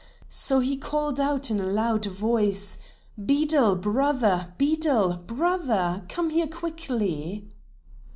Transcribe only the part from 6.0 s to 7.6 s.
come here quickly."